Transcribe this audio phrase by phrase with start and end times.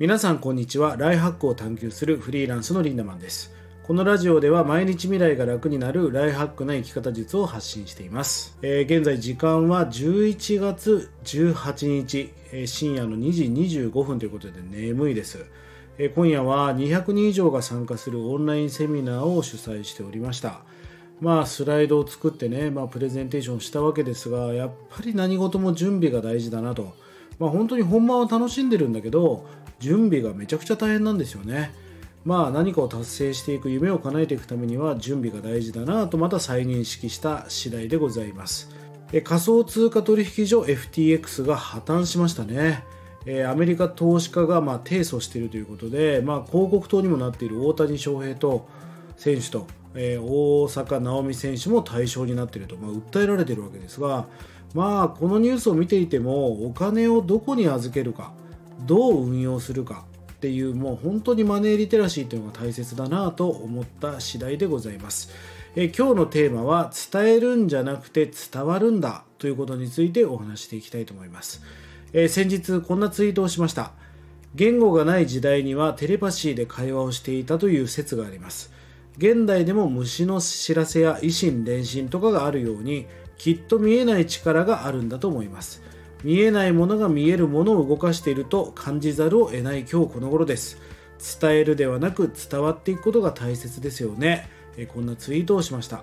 [0.00, 0.96] 皆さんこんにちは。
[0.96, 3.54] ライハックを探求するフリーランスのリンダマンです。
[3.84, 15.46] このラジオでは毎日未来が楽になるライハックな生き方術を発信しています、えー、現在時間は11月18日、えー、深夜の2時25分ということで眠いです、
[16.16, 20.62] 今夜は200人以上が参加するオンラインセミナーを主催しておりました。
[21.20, 26.96] まあスライドを作ってね、まあ、プレゼンテーションしたわけですがやっぱり何事も準備が大事だなと。
[27.38, 29.46] まあ、本当に本番は楽しんでるんだけど
[29.80, 31.72] 準備がめちゃくちゃ大変なんですよね。
[32.24, 38.70] まあ何かを達成していく夢を叶えていくためには準備が大事だなとまた再認識した次第でございます。
[39.24, 42.84] 仮想通貨取引所 FTX が破綻しましたね。
[43.46, 48.66] アメリカ投資家がま提訴しているということで、まあ、広告塔にもなっている大谷翔平と
[49.16, 54.26] 選手と、えー、大坂なおみ選手も対象になっていると、まあ、訴えられているわけですが、
[54.74, 58.32] まあ、このニュースを見ていてもお金をどこに預けるか
[58.86, 65.30] どう運用するかっていうもう本当にマネーリテラシーというのが大切だなと思った次第でございます。
[65.76, 71.62] え今日のテーマは伝えるんじゃなくて伝わるんだということについてお話していきたいと思います。
[72.12, 73.92] え先日こんなツイートをしました。
[74.54, 78.70] 言語がない時代にはテレパシーで会話をしていたという説があります。
[79.16, 83.06] 現代でも虫の知らせや維心伝心とかがあるように
[83.38, 85.82] きっと見えない力があるんだと思います。
[86.24, 90.78] 見えないものが見えるものを動かしていると感じざるを得ない今日この頃です。
[91.40, 94.48] 伝えるではなく伝わっていくことが大切ですよね。
[94.76, 96.02] えこんなツイートをしました。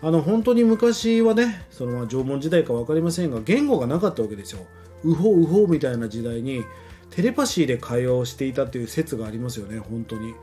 [0.00, 4.66] あの本当に昔はねそのまあ縄文時代か分かりませんが言語がなかったわけですよ。
[5.04, 6.64] ウホウホみたいな時代に
[7.10, 10.34] テレパシーで会話をしていたという説がありますよね本当に。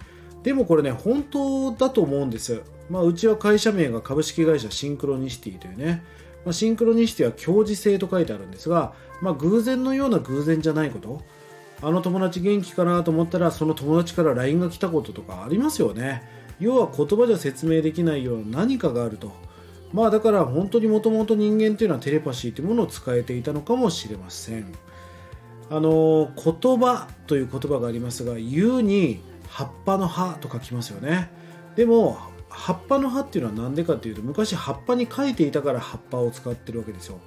[0.46, 2.62] でもこれね本当だと思うんです。
[2.88, 6.04] まあうちは会社名が株式会社シンクロニシティというね。
[6.46, 11.24] まあ、シンクロニシティは共時性と書いてあるんですが、まあ、偶然のような偶然じゃないこと。
[11.82, 16.22] あの友達元気かなと思ったらその友達から LINE が来たこととかありますよね。
[16.60, 19.32] 要は言葉じゃ説明できないような何かがあると。
[19.94, 24.72] まあだから本当にもともと人間っていうのはテレパシーというものを使えていたのかもしれません。
[25.72, 31.30] あの言葉という言葉がありますが言うに葉っぱの葉と書きますよね。
[31.76, 32.18] でも
[32.50, 37.20] 葉っぱの葉っていうのは何でかっていうと昔葉っぱに書いていたから葉っぱを使ってるわけですよ。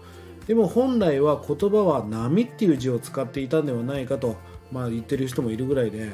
[0.47, 4.37] でも本来は言葉は波っていう字を使っていたんではないかと、
[4.73, 6.13] まあ、言ってる人もいるぐらいで。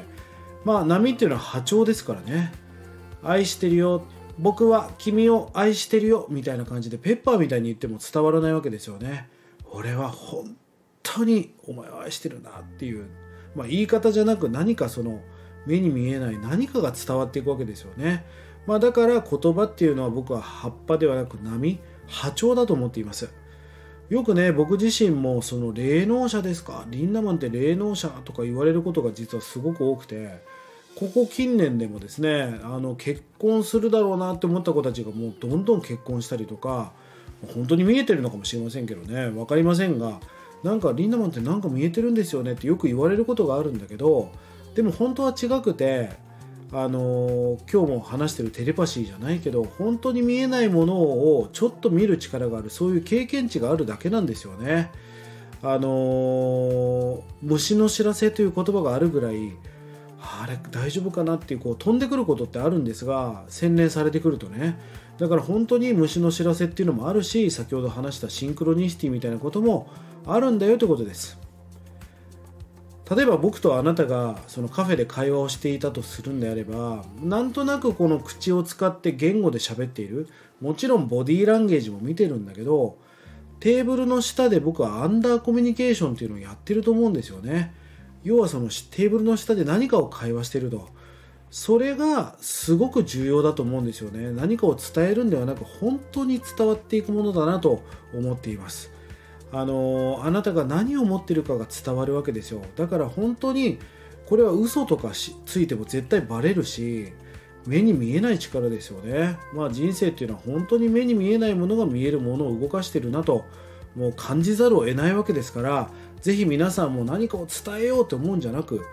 [0.65, 2.51] まあ波っていうのは波長ですからね。
[3.23, 4.03] 愛してるよ。
[4.37, 6.27] 僕は君を愛してるよ。
[6.29, 9.29] みたいな感じでペッパーみたいに言っても伝わらないわけですよね。
[9.71, 10.57] 俺は本
[11.03, 13.05] 当にお前を愛してるなっていう、
[13.55, 15.21] まあ、言い方じゃなく何かその
[15.65, 18.25] 目に見えない何かが伝わっていくわけですよね。
[18.67, 23.29] まあ、だから言葉っていうのは僕は葉っぱではなく波波長だと思っています。
[24.09, 30.43] よくね僕自身もその霊能者ですかリンダマンって霊能者とか言われることが実はすごく多くて
[30.95, 36.93] ここ近年でもですねあの結婚するだろうなって思った子たちがもうどんどん結婚したりとか
[37.53, 40.19] 本当に見えてるのかもしれませんけどね分かりませんが
[40.63, 44.31] なんかリンダマンってなんか見えてるんですよねってよく言われることがあるんだけど
[44.75, 46.09] でも本当は違くて
[46.71, 54.91] あの今日も話してるテレパシーじゃないけど本当に見えないものをちょっと見る力があるそういう経験値があるだけなんですよね。
[55.63, 59.53] あの虫の知らせという言葉があるぐらい
[60.19, 64.77] あれ大丈夫かなっていうこう飛んでくることってあるんですが洗練されてくるとね
[65.17, 69.87] だから本当に虫の知らせっていうのもあるし先ほど話したシンクロニシティみたいなことも
[70.27, 71.44] あるんだよということです。
[73.09, 80.27] 例えば僕とあなたがそのカフェで会話をしていたとするんであればなんとなくこの口を使って言語で喋っている。
[80.61, 82.97] もちろんボディーランゲージも見てるんだけど
[83.59, 87.73] テーブルの下で僕はアンダーコミュニケーションっていうのをやってると思うんですよね。
[88.23, 90.89] 要はそのテーブルの下で何かを会話してると。
[91.51, 94.31] それがすごく重要だと思うんですよね。
[94.31, 97.81] 何かを伝えるんではなく本当に伝わっていくものだなと
[98.13, 98.91] 思っています。
[99.55, 103.79] あのあなたが何を持ってるかが伝わるわけですよだから本当に
[104.25, 105.11] これは嘘とか
[105.45, 107.13] ついても絶対バレるし
[107.65, 113.45] 目に見えない力ですよねまあ人生っていうのは本当に目に見えないものが見えるものを動かしてるなと
[113.95, 115.89] もう感じざるを得ないわけですから
[116.21, 118.85] 是非皆さんも何かを伝えようと思うんじゃなく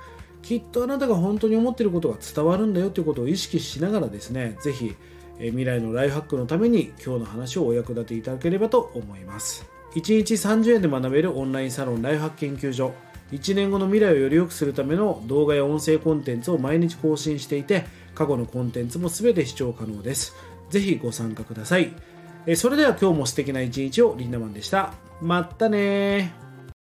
[0.42, 4.94] きっとあなたが本当に思ってることが伝わるんだよということを意識しながらですね是非
[5.40, 9.81] 未来のライフハックのために今日の話をお役立ていただければと思います。
[9.94, 12.92] 1日30円で学べるオンラインサロンライフハック研究所。
[13.32, 20.34] 1年後の未来をより良くするための動画や音声コンテンツを毎日更新していて過去のコンテンツも全て視聴可能です。
[20.70, 21.92] ぜひご参加ください。
[22.56, 24.92] それでは今日も素敵な一日をリンダマンでした。
[25.20, 26.51] まったね